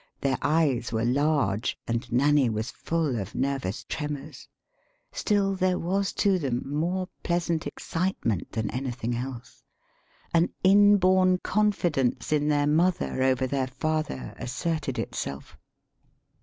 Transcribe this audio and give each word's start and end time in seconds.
[Their 0.21 0.39
eyes 0.41 0.91
were 0.91 1.05
large, 1.05 1.77
and 1.87 2.11
Nanny 2.11 2.49
was 2.49 2.71
full 2.71 3.19
of 3.19 3.35
nervous 3.35 3.85
tremors. 3.87 4.47
Still 5.11 5.53
there 5.53 5.77
was 5.77 6.11
to 6.25 6.39
them 6.39 6.63
more 6.65 7.07
pleasant 7.21 7.67
excitement 7.67 8.51
than 8.53 8.71
anything 8.71 9.15
else. 9.15 9.63
An 10.33 10.49
inborn 10.63 11.37
confidence 11.37 12.31
in 12.33 12.47
their 12.47 12.65
mother 12.65 13.21
over 13.21 13.45
their 13.45 13.67
father 13.67 14.33
asserted 14.39 14.97
itself. 14.97 15.55